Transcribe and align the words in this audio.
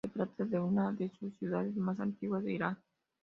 Se 0.03 0.09
trata 0.15 0.45
de 0.45 0.59
una 0.59 0.91
de 0.93 1.11
las 1.21 1.33
ciudades 1.37 1.75
más 1.75 1.99
antiguas 1.99 2.43
de 2.43 2.53
Irán. 2.53 2.79